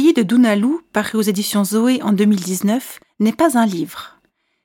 [0.00, 4.18] Déployé de Dunalou, paru aux éditions Zoé en 2019, n'est pas un livre.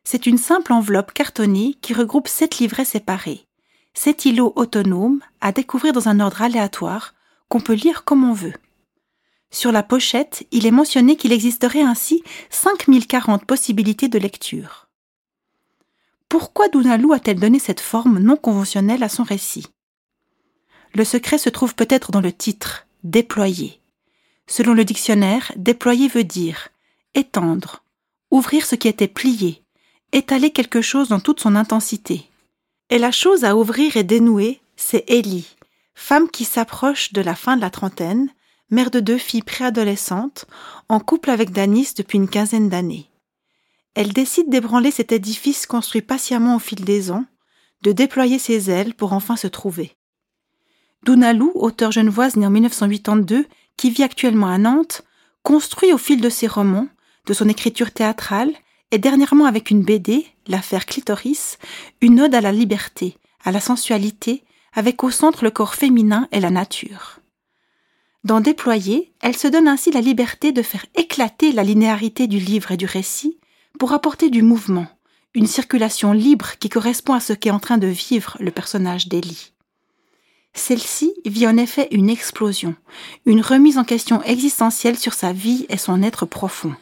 [0.05, 3.45] C'est une simple enveloppe cartonnée qui regroupe sept livrets séparés.
[3.93, 7.15] Sept îlots autonomes à découvrir dans un ordre aléatoire
[7.49, 8.53] qu'on peut lire comme on veut.
[9.51, 14.87] Sur la pochette, il est mentionné qu'il existerait ainsi 5040 possibilités de lecture.
[16.29, 19.67] Pourquoi Dunalou a-t-elle donné cette forme non conventionnelle à son récit?
[20.93, 23.81] Le secret se trouve peut-être dans le titre, déployer.
[24.47, 26.69] Selon le dictionnaire, déployer veut dire
[27.15, 27.83] étendre,
[28.29, 29.63] ouvrir ce qui était plié,
[30.11, 32.29] étaler quelque chose dans toute son intensité.
[32.89, 35.55] Et la chose à ouvrir et dénouer, c'est Ellie,
[35.95, 38.29] femme qui s'approche de la fin de la trentaine,
[38.69, 40.45] mère de deux filles préadolescentes,
[40.89, 43.09] en couple avec Danis depuis une quinzaine d'années.
[43.93, 47.25] Elle décide d'ébranler cet édifice construit patiemment au fil des ans,
[47.81, 49.95] de déployer ses ailes pour enfin se trouver.
[51.03, 53.45] Dunalou, auteur genevoise né en 1982,
[53.77, 55.03] qui vit actuellement à Nantes,
[55.43, 56.87] construit au fil de ses romans,
[57.25, 58.51] de son écriture théâtrale,
[58.91, 61.57] et dernièrement avec une BD, l'affaire Clitoris,
[62.01, 66.39] une ode à la liberté, à la sensualité, avec au centre le corps féminin et
[66.39, 67.19] la nature.
[68.23, 72.71] Dans Déployer, elle se donne ainsi la liberté de faire éclater la linéarité du livre
[72.71, 73.37] et du récit
[73.77, 74.87] pour apporter du mouvement,
[75.33, 79.51] une circulation libre qui correspond à ce qu'est en train de vivre le personnage d'Elie.
[80.55, 82.75] Celle-ci vit en effet une explosion,
[83.25, 86.73] une remise en question existentielle sur sa vie et son être profond.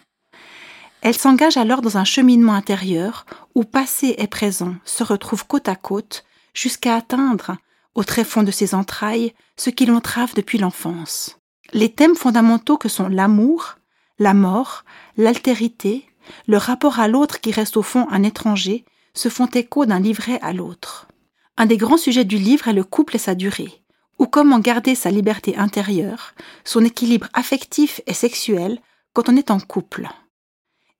[1.01, 5.75] Elle s'engage alors dans un cheminement intérieur où passé et présent se retrouvent côte à
[5.75, 7.57] côte jusqu'à atteindre,
[7.95, 11.39] au tréfonds de ses entrailles, ce qui l'entrave depuis l'enfance.
[11.73, 13.75] Les thèmes fondamentaux que sont l'amour,
[14.19, 14.85] la mort,
[15.17, 16.05] l'altérité,
[16.47, 20.39] le rapport à l'autre qui reste au fond un étranger, se font écho d'un livret
[20.41, 21.07] à l'autre.
[21.55, 23.83] Un des grands sujets du livre est le couple et sa durée,
[24.17, 26.33] ou comment garder sa liberté intérieure,
[26.63, 28.79] son équilibre affectif et sexuel
[29.13, 30.07] quand on est en couple.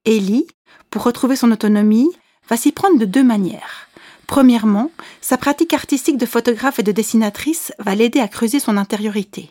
[0.05, 0.45] Ellie,
[0.91, 2.11] pour retrouver son autonomie,
[2.49, 3.87] va s'y prendre de deux manières.
[4.27, 9.49] Premièrement, sa pratique artistique de photographe et de dessinatrice va l'aider à creuser son intériorité.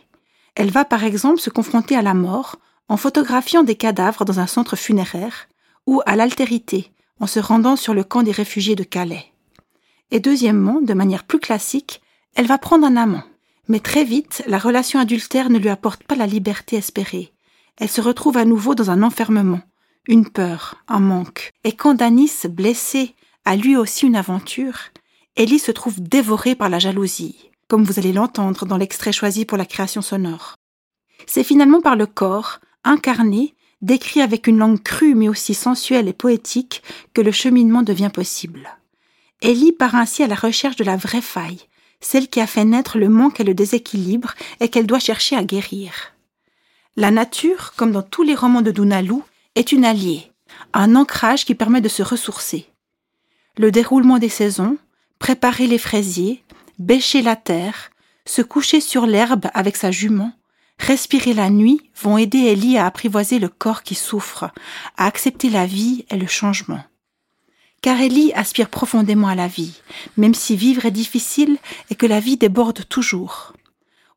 [0.54, 2.56] Elle va par exemple se confronter à la mort
[2.88, 5.48] en photographiant des cadavres dans un centre funéraire
[5.86, 9.31] ou à l'altérité en se rendant sur le camp des réfugiés de Calais.
[10.12, 12.02] Et deuxièmement, de manière plus classique,
[12.34, 13.24] elle va prendre un amant.
[13.66, 17.32] Mais très vite, la relation adultère ne lui apporte pas la liberté espérée.
[17.78, 19.62] Elle se retrouve à nouveau dans un enfermement,
[20.06, 21.50] une peur, un manque.
[21.64, 23.14] Et quand Danis, blessé,
[23.46, 24.78] a lui aussi une aventure,
[25.36, 29.56] Ellie se trouve dévorée par la jalousie, comme vous allez l'entendre dans l'extrait choisi pour
[29.56, 30.56] la création sonore.
[31.26, 36.12] C'est finalement par le corps, incarné, décrit avec une langue crue mais aussi sensuelle et
[36.12, 36.82] poétique,
[37.14, 38.68] que le cheminement devient possible.
[39.42, 41.58] Ellie part ainsi à la recherche de la vraie faille,
[42.00, 45.42] celle qui a fait naître le manque et le déséquilibre et qu'elle doit chercher à
[45.42, 46.14] guérir.
[46.96, 49.24] La nature, comme dans tous les romans de Dunalou,
[49.56, 50.30] est une alliée,
[50.74, 52.66] un ancrage qui permet de se ressourcer.
[53.56, 54.78] Le déroulement des saisons,
[55.18, 56.44] préparer les fraisiers,
[56.78, 57.90] bêcher la terre,
[58.24, 60.32] se coucher sur l'herbe avec sa jument,
[60.78, 64.52] respirer la nuit vont aider Ellie à apprivoiser le corps qui souffre,
[64.96, 66.84] à accepter la vie et le changement
[67.82, 69.74] car Ellie aspire profondément à la vie,
[70.16, 71.58] même si vivre est difficile
[71.90, 73.52] et que la vie déborde toujours.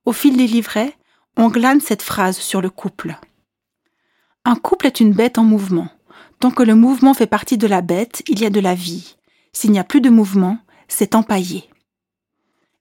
[0.05, 0.95] Au fil des livrets,
[1.35, 3.17] on glane cette phrase sur le couple.
[4.45, 5.89] Un couple est une bête en mouvement.
[6.39, 9.15] Tant que le mouvement fait partie de la bête, il y a de la vie.
[9.51, 11.67] S'il n'y a plus de mouvement, c'est empaillé.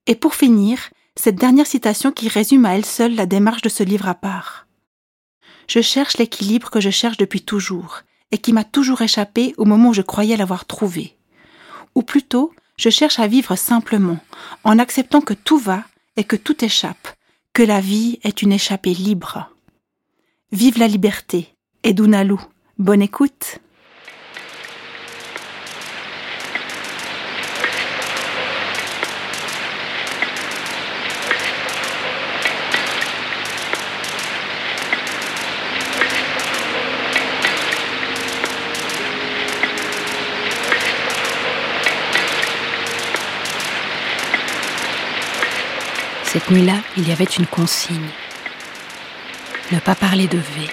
[0.06, 3.82] Et pour finir, cette dernière citation qui résume à elle seule la démarche de ce
[3.82, 4.66] livre à part.
[5.66, 8.02] Je cherche l'équilibre que je cherche depuis toujours,
[8.34, 11.16] et qui m'a toujours échappé au moment où je croyais l'avoir trouvé.
[11.94, 14.18] Ou plutôt, je cherche à vivre simplement,
[14.64, 15.84] en acceptant que tout va
[16.16, 17.06] et que tout échappe,
[17.52, 19.48] que la vie est une échappée libre.
[20.50, 21.54] Vive la liberté,
[21.84, 22.40] Edunalou.
[22.76, 23.60] Bonne écoute.
[46.44, 48.10] Cette nuit-là, il y avait une consigne.
[49.72, 50.68] Ne pas parler de V.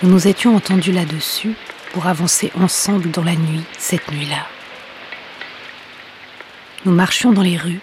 [0.00, 1.56] Nous nous étions entendus là-dessus
[1.92, 4.46] pour avancer ensemble dans la nuit, cette nuit-là.
[6.84, 7.80] Nous marchions dans les rues,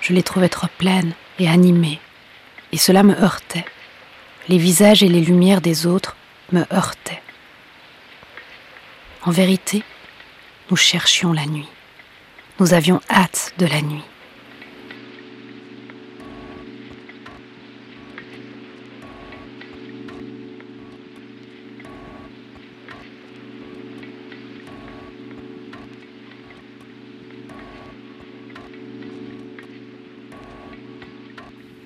[0.00, 2.00] je les trouvais trop pleines et animées,
[2.72, 3.66] et cela me heurtait.
[4.48, 6.16] Les visages et les lumières des autres
[6.50, 7.22] me heurtaient.
[9.22, 9.84] En vérité,
[10.68, 11.68] nous cherchions la nuit.
[12.58, 14.02] Nous avions hâte de la nuit.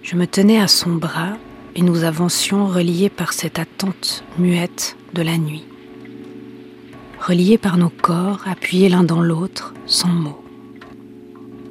[0.05, 1.39] Je me tenais à son bras
[1.75, 5.65] et nous avancions reliés par cette attente muette de la nuit.
[7.27, 10.45] Reliés par nos corps, appuyés l'un dans l'autre, sans mots.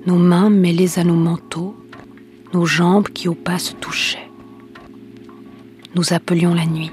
[0.07, 1.75] Nos mains mêlées à nos manteaux,
[2.56, 4.31] nos jambes qui au pas se touchaient.
[5.94, 6.91] Nous appelions la nuit,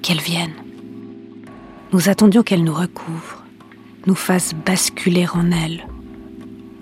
[0.00, 0.54] qu'elle vienne.
[1.92, 3.42] Nous attendions qu'elle nous recouvre,
[4.06, 5.88] nous fasse basculer en elle,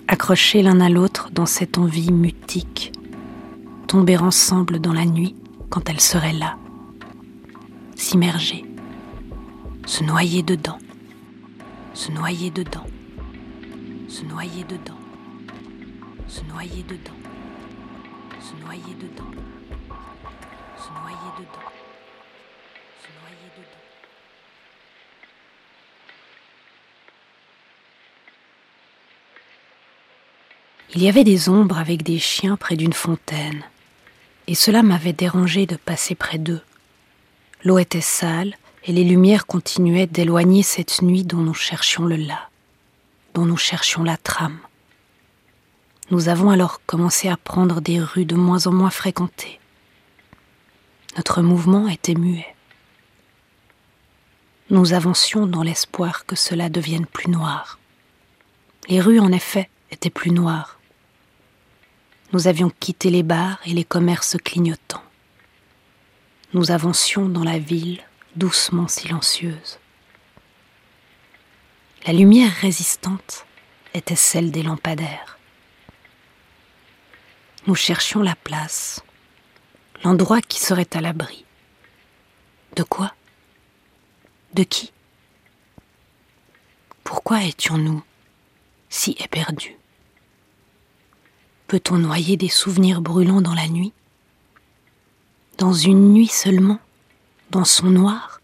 [0.07, 2.91] accrochés l'un à l'autre dans cette envie mutique,
[3.95, 5.37] tomber ensemble dans la nuit
[5.69, 6.57] quand elle serait là,
[7.95, 8.65] s'immerger,
[9.85, 10.79] se noyer dedans,
[11.93, 12.87] se noyer dedans,
[14.09, 14.99] se noyer dedans,
[16.27, 17.13] se noyer dedans,
[18.37, 19.31] se noyer dedans,
[20.77, 21.71] se noyer dedans,
[22.99, 23.85] se noyer dedans.
[30.95, 33.63] Il y avait des ombres avec des chiens près d'une fontaine,
[34.47, 36.61] et cela m'avait dérangé de passer près d'eux.
[37.63, 42.49] L'eau était sale, et les lumières continuaient d'éloigner cette nuit dont nous cherchions le là,
[43.33, 44.59] dont nous cherchions la trame.
[46.11, 49.59] Nous avons alors commencé à prendre des rues de moins en moins fréquentées.
[51.17, 52.55] Notre mouvement était muet.
[54.69, 57.79] Nous avancions dans l'espoir que cela devienne plus noir.
[58.87, 60.74] Les rues, en effet, étaient plus noires.
[62.35, 65.05] Nous avions quitté les bars et les commerces clignotants.
[66.53, 68.03] Nous avancions dans la ville
[68.35, 69.79] doucement silencieuse.
[72.05, 73.45] La lumière résistante
[73.93, 75.39] était celle des lampadaires.
[77.67, 79.01] Nous cherchions la place,
[80.03, 81.45] l'endroit qui serait à l'abri.
[82.75, 83.15] De quoi?
[84.53, 84.91] De qui?
[87.05, 88.03] Pourquoi étions-nous
[88.89, 89.77] si éperdus?
[91.67, 93.91] Peut-on noyer des souvenirs brûlants dans la nuit?
[95.57, 96.79] Dans une nuit seulement?
[97.49, 98.39] Dans son noir?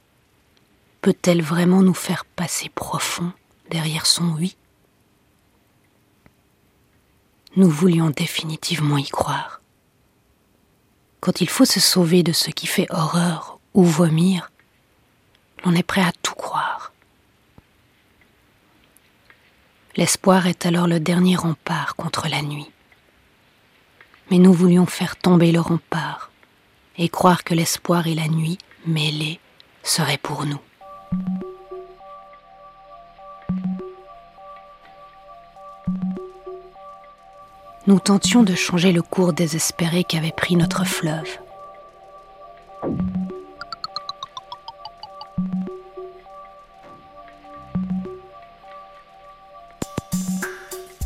[1.01, 3.31] Peut-elle vraiment nous faire passer profond
[3.69, 4.55] derrière son oui?
[7.55, 9.61] Nous voulions définitivement y croire.
[11.19, 14.51] Quand il faut se sauver de ce qui fait horreur ou vomir,
[15.63, 16.91] l'on est prêt à tout croire.
[19.95, 22.71] L'espoir est alors le dernier rempart contre la nuit
[24.31, 26.31] mais nous voulions faire tomber le rempart
[26.97, 29.41] et croire que l'espoir et la nuit mêlés
[29.83, 30.59] seraient pour nous.
[37.87, 41.37] Nous tentions de changer le cours désespéré qu'avait pris notre fleuve.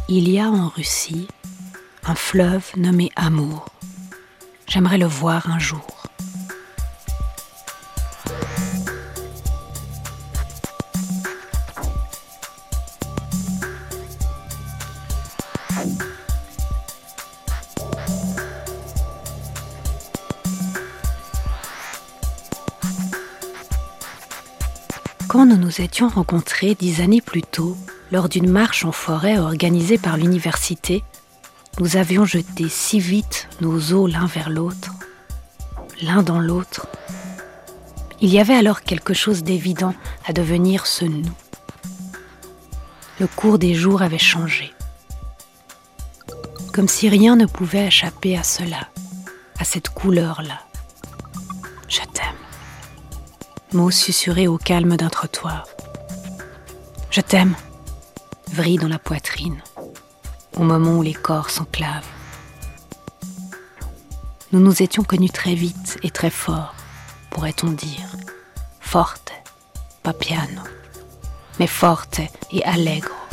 [0.07, 1.27] Il y a en Russie
[2.07, 3.65] un fleuve nommé Amour.
[4.67, 5.81] J'aimerais le voir un jour.
[25.27, 27.75] Quand nous nous étions rencontrés dix années plus tôt,
[28.11, 31.03] lors d'une marche en forêt organisée par l'université,
[31.79, 34.93] nous avions jeté si vite nos os l'un vers l'autre,
[36.01, 36.87] l'un dans l'autre.
[38.21, 39.93] Il y avait alors quelque chose d'évident
[40.25, 41.29] à devenir ce nous.
[43.19, 44.73] Le cours des jours avait changé.
[46.73, 48.87] Comme si rien ne pouvait échapper à cela,
[49.59, 50.61] à cette couleur-là.
[51.89, 52.35] Je t'aime.
[53.73, 55.67] Mots susurrés au calme d'un trottoir.
[57.11, 57.55] Je t'aime.
[58.51, 59.61] Vrille dans la poitrine
[60.55, 62.07] au moment où les corps s'enclavent.
[64.51, 66.75] Nous nous étions connus très vite et très fort,
[67.29, 68.15] pourrait-on dire.
[68.79, 69.33] Forte,
[70.03, 70.61] pas piano,
[71.59, 72.21] mais forte
[72.51, 73.24] et allegro.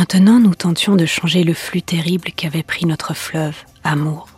[0.00, 3.54] Maintenant, nous tentions de changer le flux terrible qu'avait pris notre fleuve,
[3.84, 4.30] amour.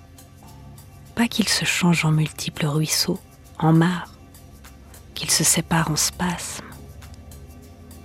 [1.15, 3.21] Pas qu'il se change en multiples ruisseaux,
[3.61, 4.13] en mares,
[5.15, 6.65] qu'il se sépare en spasmes.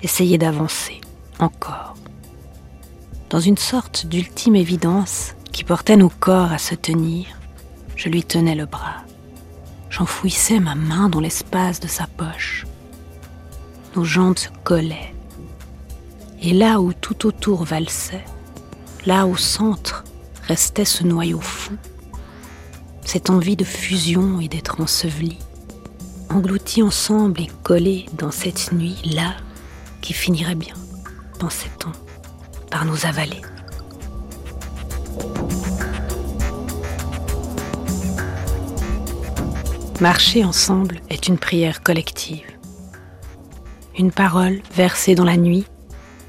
[0.04, 1.02] Essayez d'avancer,
[1.40, 1.96] encore,
[3.32, 7.26] dans une sorte d'ultime évidence qui portait nos corps à se tenir,
[7.96, 9.02] je lui tenais le bras.
[9.90, 12.68] J'enfouissais ma main dans l'espace de sa poche.
[13.96, 15.16] Nos jambes se collaient,
[16.42, 18.24] et là où tout autour valsait,
[19.06, 20.04] là au centre
[20.44, 21.74] restait ce noyau fou,
[23.04, 25.40] cette envie de fusion et d'être ensevelis,
[26.30, 29.36] engloutis ensemble et collés dans cette nuit-là
[30.02, 30.76] qui finirait bien,
[31.40, 31.92] pensait-on,
[32.70, 33.42] par nous avaler.
[40.00, 42.46] Marcher ensemble est une prière collective,
[43.98, 45.66] une parole versée dans la nuit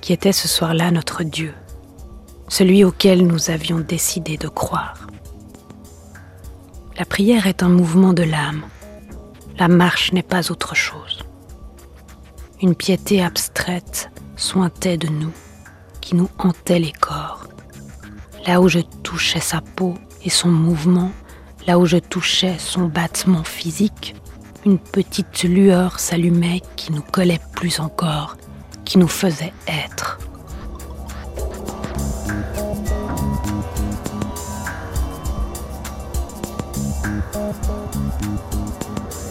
[0.01, 1.55] qui était ce soir-là notre Dieu,
[2.49, 5.07] celui auquel nous avions décidé de croire.
[6.99, 8.65] La prière est un mouvement de l'âme,
[9.59, 11.19] la marche n'est pas autre chose.
[12.63, 15.33] Une piété abstraite sointait de nous,
[16.01, 17.47] qui nous hantait les corps.
[18.47, 21.13] Là où je touchais sa peau et son mouvement,
[21.67, 24.17] là où je touchais son battement physique,
[24.65, 28.38] une petite lueur s'allumait qui nous collait plus encore,
[28.89, 30.19] qui nous faisait être.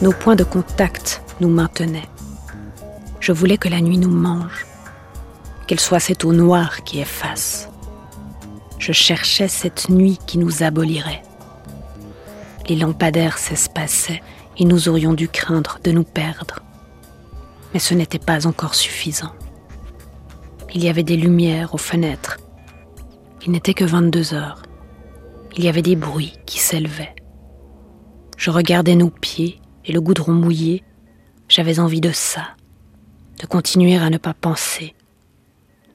[0.04, 2.08] Nos points de contact nous maintenaient.
[3.20, 4.68] Je voulais que la nuit nous mange,
[5.66, 7.68] qu'elle soit cette eau noire qui efface.
[8.78, 11.24] Je cherchais cette nuit qui nous abolirait.
[12.70, 14.22] Les lampadaires s'espaçaient
[14.60, 16.60] et nous aurions dû craindre de nous perdre.
[17.74, 19.34] Mais ce n'était pas encore suffisant.
[20.74, 22.38] Il y avait des lumières aux fenêtres.
[23.46, 24.62] Il n'était que 22 heures.
[25.56, 27.16] Il y avait des bruits qui s'élevaient.
[28.38, 30.84] Je regardais nos pieds et le goudron mouillé.
[31.48, 32.50] J'avais envie de ça,
[33.42, 34.94] de continuer à ne pas penser,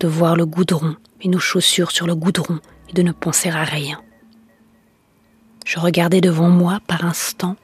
[0.01, 3.65] de voir le goudron et nos chaussures sur le goudron et de ne penser à
[3.65, 4.01] rien.
[5.67, 7.57] Je regardais devant moi par instant,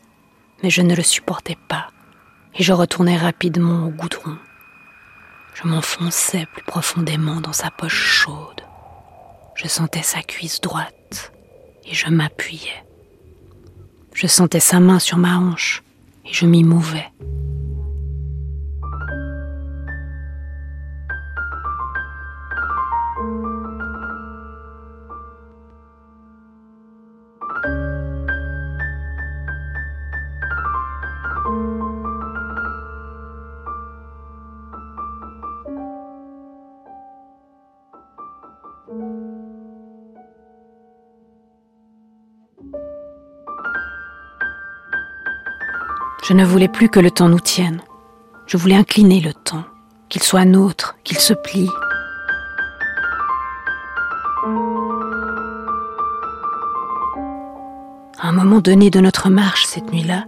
[0.63, 1.89] mais je ne le supportais pas,
[2.55, 4.37] et je retournais rapidement au goudron.
[5.61, 8.63] Je m'enfonçais plus profondément dans sa poche chaude.
[9.57, 11.33] Je sentais sa cuisse droite,
[11.85, 12.85] et je m'appuyais.
[14.15, 15.83] Je sentais sa main sur ma hanche,
[16.25, 17.09] et je m'y mouvais.
[46.29, 47.81] Je ne voulais plus que le temps nous tienne.
[48.47, 49.65] Je voulais incliner le temps,
[50.11, 51.71] qu'il soit nôtre, qu'il se plie.
[58.19, 60.27] À un moment donné de notre marche cette nuit-là,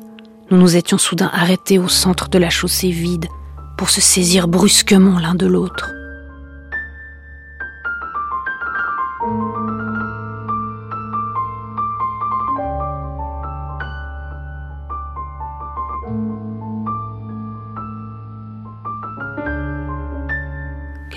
[0.51, 3.27] nous nous étions soudain arrêtés au centre de la chaussée vide
[3.77, 5.93] pour se saisir brusquement l'un de l'autre.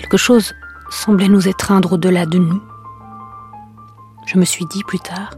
[0.04, 0.54] Quelque chose
[0.90, 2.60] semblait nous étreindre au-delà de nous.
[4.26, 5.30] Je me suis dit plus tard,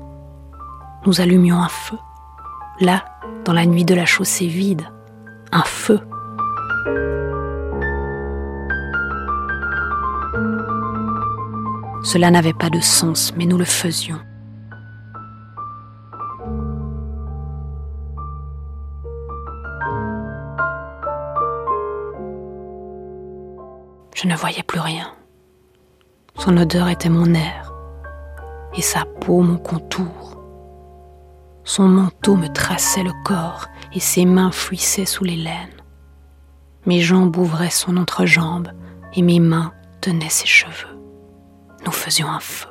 [1.07, 1.97] nous allumions un feu,
[2.81, 3.05] là,
[3.45, 4.83] dans la nuit de la chaussée vide,
[5.53, 6.01] un feu.
[12.03, 14.19] Cela n'avait pas de sens, mais nous le faisions.
[24.27, 25.13] Je ne voyais plus rien.
[26.37, 27.73] Son odeur était mon air,
[28.75, 30.43] et sa peau mon contour.
[31.63, 35.81] Son manteau me traçait le corps, et ses mains fluissaient sous les laines.
[36.87, 38.73] Mes jambes ouvraient son entrejambe,
[39.15, 40.99] et mes mains tenaient ses cheveux.
[41.85, 42.71] Nous faisions un feu.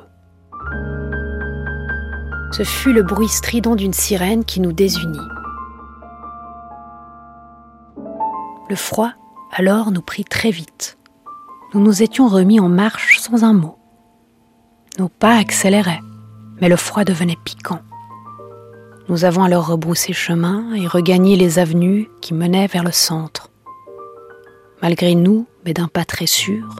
[2.52, 5.28] Ce fut le bruit strident d'une sirène qui nous désunit.
[8.68, 9.12] Le froid,
[9.52, 10.98] alors, nous prit très vite
[11.80, 13.76] nous étions remis en marche sans un mot.
[14.98, 16.00] Nos pas accéléraient,
[16.60, 17.80] mais le froid devenait piquant.
[19.08, 23.50] Nous avons alors rebroussé chemin et regagné les avenues qui menaient vers le centre.
[24.82, 26.76] Malgré nous, mais d'un pas très sûr,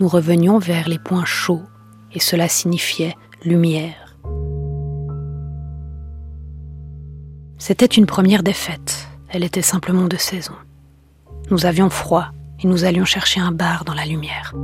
[0.00, 1.62] nous revenions vers les points chauds,
[2.12, 4.16] et cela signifiait lumière.
[7.58, 10.54] C'était une première défaite, elle était simplement de saison.
[11.50, 12.30] Nous avions froid,
[12.60, 14.54] et nous allions chercher un bar dans la lumière.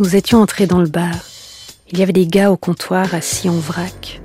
[0.00, 1.14] Nous étions entrés dans le bar.
[1.92, 4.20] Il y avait des gars au comptoir assis en vrac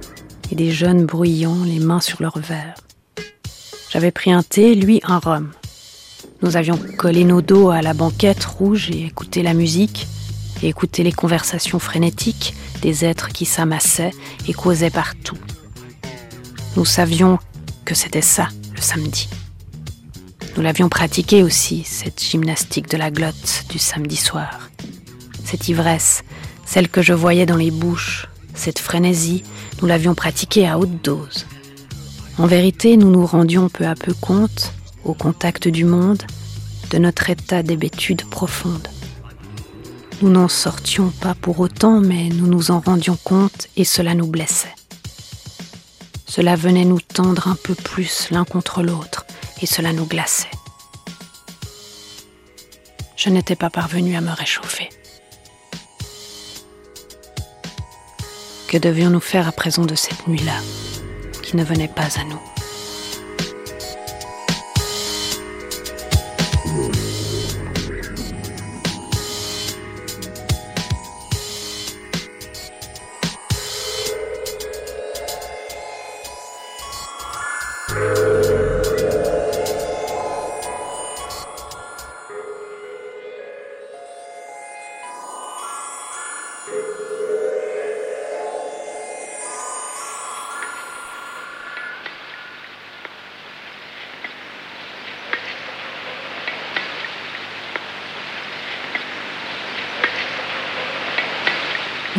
[0.52, 2.74] et des jeunes bruyants, les mains sur leurs verres.
[3.92, 5.52] J'avais pris un thé, lui un rhum.
[6.42, 10.08] Nous avions collé nos dos à la banquette rouge et écouté la musique,
[10.62, 14.14] et écouté les conversations frénétiques des êtres qui s'amassaient
[14.48, 15.38] et causaient partout.
[16.76, 17.40] Nous savions
[17.86, 19.30] que c'était ça, le samedi.
[20.56, 24.70] Nous l'avions pratiqué aussi, cette gymnastique de la glotte du samedi soir.
[25.46, 26.24] Cette ivresse,
[26.66, 29.44] celle que je voyais dans les bouches, cette frénésie,
[29.82, 31.46] nous l'avions pratiquée à haute dose.
[32.38, 34.74] En vérité, nous nous rendions peu à peu compte,
[35.04, 36.24] au contact du monde,
[36.90, 38.88] de notre état d'hébétude profonde.
[40.22, 44.28] Nous n'en sortions pas pour autant, mais nous nous en rendions compte et cela nous
[44.28, 44.76] blessait.
[46.28, 49.26] Cela venait nous tendre un peu plus l'un contre l'autre
[49.62, 50.52] et cela nous glaçait.
[53.16, 54.90] Je n'étais pas parvenue à me réchauffer.
[58.68, 60.60] Que devions-nous faire à présent de cette nuit-là,
[61.42, 62.59] qui ne venait pas à nous?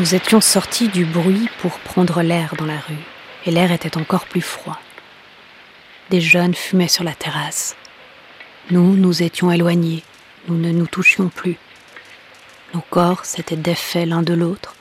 [0.01, 3.05] Nous étions sortis du bruit pour prendre l'air dans la rue,
[3.45, 4.81] et l'air était encore plus froid.
[6.09, 7.77] Des jeunes fumaient sur la terrasse.
[8.71, 10.03] Nous, nous étions éloignés,
[10.49, 11.59] nous ne nous touchions plus.
[12.73, 14.75] Nos corps s'étaient défaits l'un de l'autre,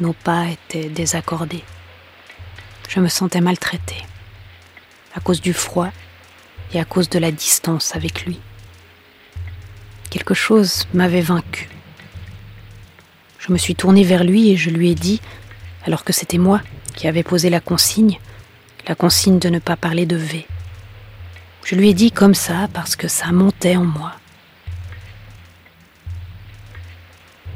[0.00, 1.64] nos pas étaient désaccordés.
[2.88, 4.02] Je me sentais maltraitée,
[5.14, 5.90] à cause du froid
[6.72, 8.40] et à cause de la distance avec lui.
[10.08, 11.68] Quelque chose m'avait vaincu.
[13.48, 15.22] Je me suis tournée vers lui et je lui ai dit,
[15.86, 16.60] alors que c'était moi
[16.94, 18.18] qui avais posé la consigne,
[18.86, 20.46] la consigne de ne pas parler de V.
[21.64, 24.12] Je lui ai dit comme ça parce que ça montait en moi.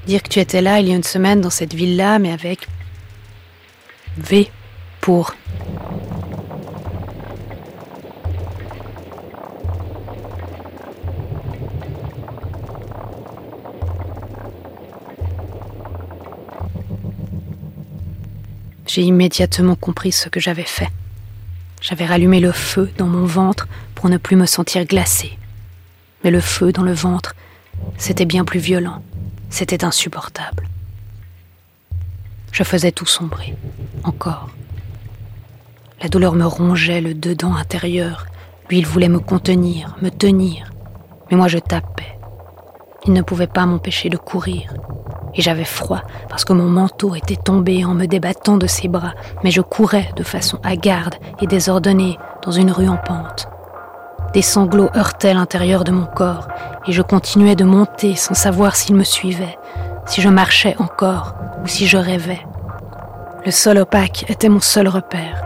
[0.06, 2.68] Dire que tu étais là il y a une semaine dans cette ville-là, mais avec
[4.16, 4.50] V
[5.02, 5.34] pour
[18.94, 20.90] J'ai immédiatement compris ce que j'avais fait.
[21.80, 25.38] J'avais rallumé le feu dans mon ventre pour ne plus me sentir glacée.
[26.22, 27.34] Mais le feu dans le ventre,
[27.96, 29.02] c'était bien plus violent,
[29.48, 30.68] c'était insupportable.
[32.52, 33.54] Je faisais tout sombrer,
[34.04, 34.50] encore.
[36.02, 38.26] La douleur me rongeait le dedans intérieur.
[38.68, 40.70] Lui, il voulait me contenir, me tenir.
[41.30, 42.18] Mais moi, je tapais.
[43.04, 44.72] Il ne pouvait pas m'empêcher de courir,
[45.34, 49.14] et j'avais froid parce que mon manteau était tombé en me débattant de ses bras,
[49.42, 53.48] mais je courais de façon hagarde et désordonnée dans une rue en pente.
[54.34, 56.48] Des sanglots heurtaient l'intérieur de mon corps,
[56.86, 59.58] et je continuais de monter sans savoir s'il me suivait,
[60.06, 62.40] si je marchais encore ou si je rêvais.
[63.44, 65.42] Le sol opaque était mon seul repère.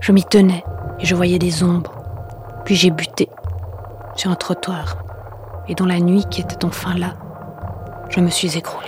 [0.00, 0.64] Je m'y tenais
[0.98, 1.92] et je voyais des ombres.
[2.64, 3.28] Puis j'ai buté
[4.14, 4.96] sur un trottoir,
[5.68, 7.14] et dans la nuit qui était enfin là,
[8.08, 8.86] je me suis écroulée.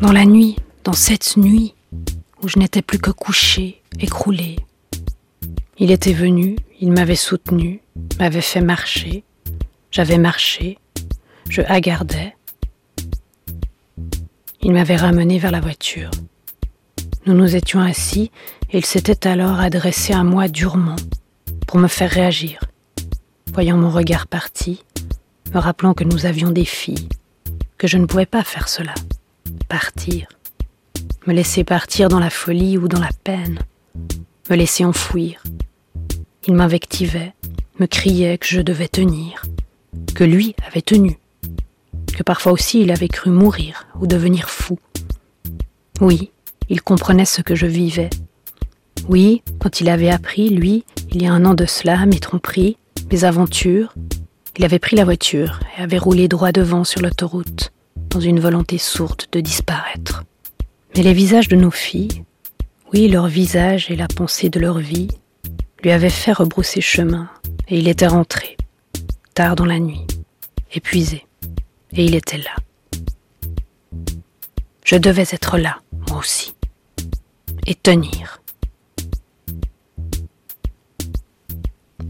[0.00, 1.74] Dans la nuit, dans cette nuit,
[2.40, 4.54] où je n'étais plus que couché, écroulé,
[5.76, 7.82] il était venu, il m'avait soutenu,
[8.20, 9.24] m'avait fait marcher,
[9.90, 10.78] j'avais marché,
[11.48, 12.36] je hagardais.
[14.62, 16.12] Il m'avait ramené vers la voiture.
[17.26, 18.30] Nous nous étions assis
[18.70, 20.96] et il s'était alors adressé à moi durement
[21.66, 22.60] pour me faire réagir.
[23.52, 24.84] Voyant mon regard parti,
[25.52, 27.08] me rappelant que nous avions des filles,
[27.78, 28.94] que je ne pouvais pas faire cela
[29.68, 30.28] partir,
[31.26, 33.58] me laisser partir dans la folie ou dans la peine,
[34.50, 35.42] me laisser enfouir.
[36.46, 37.34] Il m'invectivait,
[37.78, 39.42] me criait que je devais tenir,
[40.14, 41.18] que lui avait tenu,
[42.16, 44.78] que parfois aussi il avait cru mourir ou devenir fou.
[46.00, 46.30] Oui,
[46.68, 48.10] il comprenait ce que je vivais.
[49.08, 52.76] Oui, quand il avait appris, lui, il y a un an de cela, mes tromperies,
[53.10, 53.94] mes aventures,
[54.56, 57.72] il avait pris la voiture et avait roulé droit devant sur l'autoroute,
[58.10, 60.24] dans une volonté sourde de disparaître.
[60.96, 62.24] Mais les visages de nos filles,
[62.92, 65.08] oui, leur visage et la pensée de leur vie,
[65.82, 67.28] lui avaient fait rebrousser chemin,
[67.68, 68.56] et il était rentré,
[69.34, 70.06] tard dans la nuit,
[70.72, 71.26] épuisé,
[71.92, 72.56] et il était là.
[74.84, 76.54] Je devais être là, moi aussi,
[77.66, 78.40] et tenir.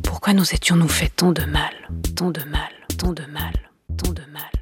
[0.05, 1.73] Pourquoi nous étions-nous fait tant de mal,
[2.15, 3.55] tant de mal, tant de mal,
[3.97, 4.58] tant de mal?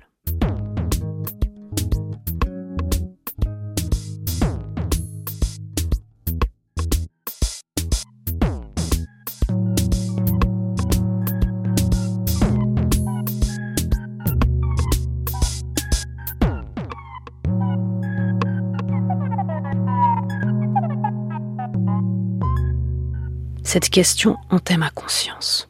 [23.77, 25.69] Cette question hantait ma conscience.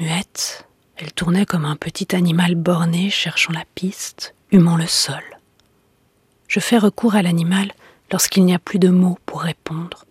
[0.00, 0.66] Muette,
[0.96, 5.22] elle tournait comme un petit animal borné cherchant la piste, humant le sol.
[6.48, 7.70] Je fais recours à l'animal
[8.10, 10.06] lorsqu'il n'y a plus de mots pour répondre.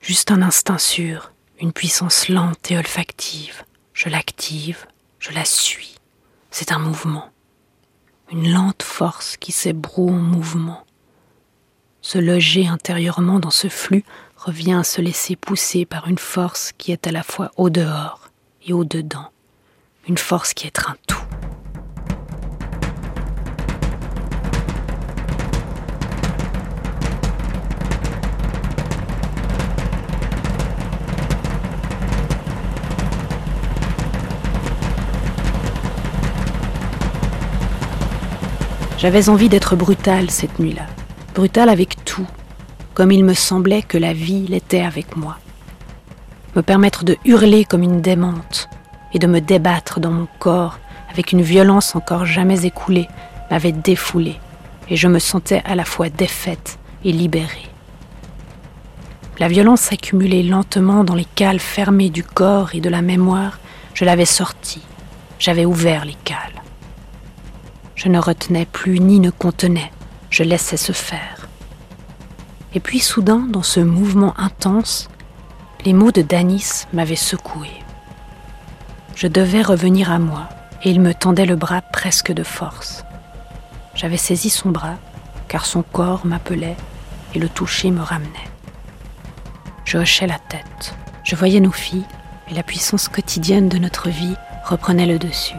[0.00, 3.64] Juste un instinct sûr, une puissance lente et olfactive.
[3.92, 4.86] Je l'active,
[5.18, 5.96] je la suis.
[6.52, 7.28] C'est un mouvement.
[8.30, 10.84] Une lente force qui s'ébroue en mouvement.
[12.02, 14.04] Se loger intérieurement dans ce flux
[14.38, 18.30] revient à se laisser pousser par une force qui est à la fois au dehors
[18.66, 19.30] et au dedans,
[20.06, 21.18] une force qui est un tout.
[38.98, 40.86] J'avais envie d'être brutale cette nuit-là,
[41.34, 42.26] brutale avec tout,
[42.98, 45.38] comme il me semblait que la vie l'était avec moi.
[46.56, 48.68] Me permettre de hurler comme une démente
[49.12, 53.06] et de me débattre dans mon corps avec une violence encore jamais écoulée
[53.52, 54.40] m'avait défoulée
[54.88, 57.70] et je me sentais à la fois défaite et libérée.
[59.38, 63.60] La violence s'accumulait lentement dans les cales fermées du corps et de la mémoire,
[63.94, 64.82] je l'avais sortie,
[65.38, 66.62] j'avais ouvert les cales.
[67.94, 69.92] Je ne retenais plus ni ne contenais,
[70.30, 71.37] je laissais se faire.
[72.74, 75.08] Et puis soudain, dans ce mouvement intense,
[75.84, 77.70] les mots de Danis m'avaient secoué.
[79.14, 80.48] Je devais revenir à moi,
[80.82, 83.04] et il me tendait le bras presque de force.
[83.94, 84.96] J'avais saisi son bras,
[85.48, 86.76] car son corps m'appelait,
[87.34, 88.50] et le toucher me ramenait.
[89.84, 90.94] Je hochais la tête.
[91.24, 92.06] Je voyais nos filles,
[92.50, 95.56] et la puissance quotidienne de notre vie reprenait le dessus.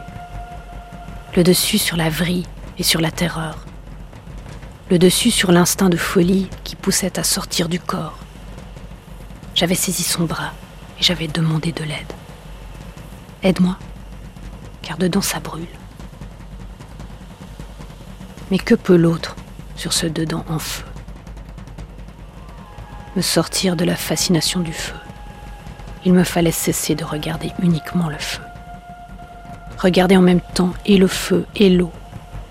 [1.36, 2.46] Le dessus sur la vrille
[2.78, 3.66] et sur la terreur,
[4.90, 8.18] le dessus sur l'instinct de folie qui poussait à sortir du corps.
[9.54, 10.52] J'avais saisi son bras
[10.98, 12.12] et j'avais demandé de l'aide.
[13.44, 13.76] Aide-moi,
[14.82, 15.68] car dedans ça brûle.
[18.50, 19.36] Mais que peut l'autre
[19.76, 20.84] sur ce dedans en feu?
[23.14, 24.94] Me sortir de la fascination du feu.
[26.04, 28.42] Il me fallait cesser de regarder uniquement le feu.
[29.78, 31.92] Regarder en même temps et le feu et l'eau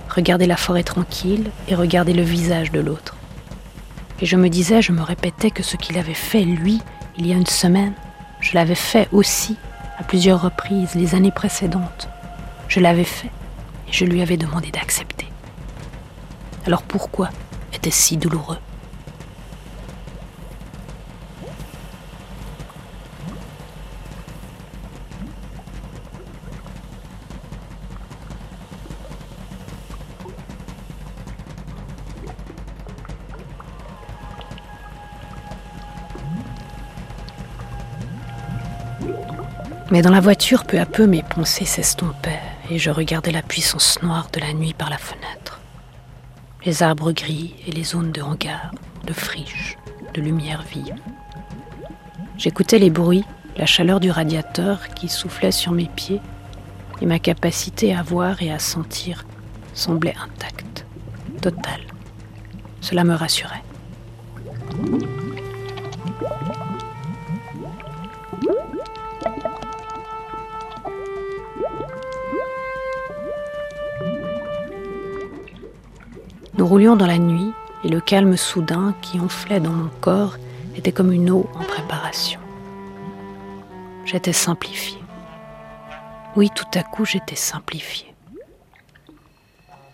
[0.09, 3.15] regarder la forêt tranquille et regarder le visage de l'autre.
[4.21, 6.81] Et je me disais, je me répétais que ce qu'il avait fait, lui,
[7.17, 7.93] il y a une semaine,
[8.41, 9.57] je l'avais fait aussi
[9.97, 12.09] à plusieurs reprises les années précédentes.
[12.67, 13.31] Je l'avais fait
[13.87, 15.27] et je lui avais demandé d'accepter.
[16.65, 17.29] Alors pourquoi
[17.73, 18.59] était-ce si douloureux?
[39.91, 44.01] Mais dans la voiture, peu à peu, mes pensées s'estompaient et je regardais la puissance
[44.03, 45.59] noire de la nuit par la fenêtre.
[46.63, 48.71] Les arbres gris et les zones de hangar,
[49.05, 49.77] de friches,
[50.13, 50.95] de lumière vive.
[52.37, 53.25] J'écoutais les bruits,
[53.57, 56.21] la chaleur du radiateur qui soufflait sur mes pieds
[57.01, 59.25] et ma capacité à voir et à sentir
[59.73, 60.85] semblait intacte,
[61.41, 61.81] totale.
[62.81, 63.63] Cela me rassurait.
[76.59, 77.53] Nous roulions dans la nuit
[77.85, 80.35] et le calme soudain qui enflait dans mon corps
[80.75, 82.41] était comme une eau en préparation.
[84.03, 84.99] J'étais simplifiée.
[86.35, 88.13] Oui, tout à coup, j'étais simplifiée.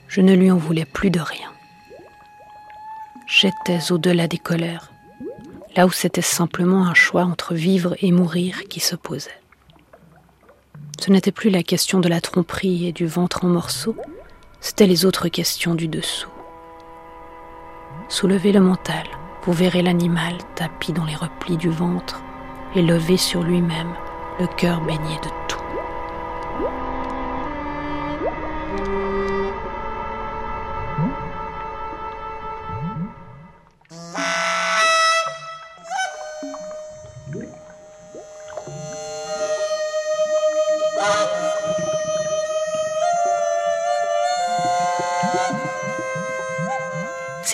[0.07, 1.51] Je ne lui en voulais plus de rien.
[3.27, 4.91] J'étais au-delà des colères,
[5.75, 9.39] là où c'était simplement un choix entre vivre et mourir qui se posait.
[10.99, 13.95] Ce n'était plus la question de la tromperie et du ventre en morceaux,
[14.61, 16.29] c'était les autres questions du dessous.
[18.07, 19.05] Soulevez le mental,
[19.43, 22.21] vous verrez l'animal tapi dans les replis du ventre
[22.75, 23.93] et levé sur lui-même,
[24.39, 25.44] le cœur baigné de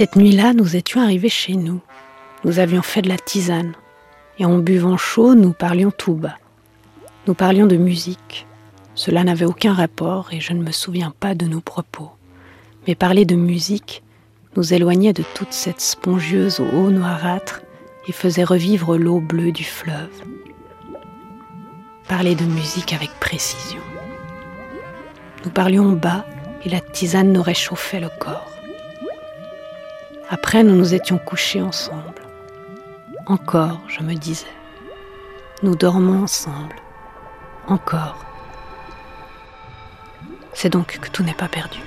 [0.01, 1.79] Cette nuit-là, nous étions arrivés chez nous.
[2.43, 3.73] Nous avions fait de la tisane.
[4.39, 6.37] Et en buvant chaud, nous parlions tout bas.
[7.27, 8.47] Nous parlions de musique.
[8.95, 12.09] Cela n'avait aucun rapport et je ne me souviens pas de nos propos.
[12.87, 14.01] Mais parler de musique
[14.55, 17.61] nous éloignait de toute cette spongieuse eau noirâtre
[18.07, 20.23] et faisait revivre l'eau bleue du fleuve.
[22.07, 23.83] Parler de musique avec précision.
[25.45, 26.25] Nous parlions bas
[26.65, 28.50] et la tisane nous réchauffait le corps.
[30.33, 32.21] Après, nous nous étions couchés ensemble.
[33.25, 34.47] Encore, je me disais.
[35.61, 36.77] Nous dormons ensemble.
[37.67, 38.25] Encore.
[40.53, 41.79] C'est donc que tout n'est pas perdu.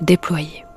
[0.00, 0.67] Déployé.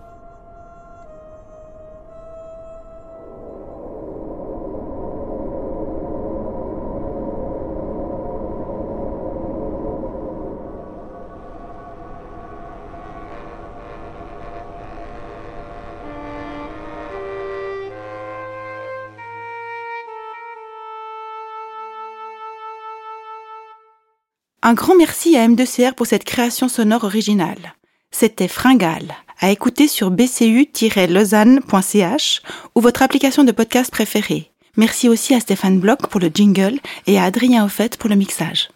[24.72, 27.74] Un grand merci à M2CR pour cette création sonore originale.
[28.10, 32.42] C'était Fringale, à écouter sur bcu-lausanne.ch
[32.76, 34.50] ou votre application de podcast préférée.
[34.78, 38.70] Merci aussi à Stéphane Bloch pour le jingle et à Adrien Offet pour le mixage.